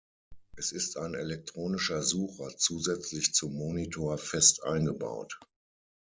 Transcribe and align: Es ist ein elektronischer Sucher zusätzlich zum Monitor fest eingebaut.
Es 0.55 0.71
ist 0.71 0.97
ein 0.97 1.13
elektronischer 1.13 2.01
Sucher 2.01 2.57
zusätzlich 2.57 3.35
zum 3.35 3.53
Monitor 3.53 4.17
fest 4.17 4.63
eingebaut. 4.63 5.39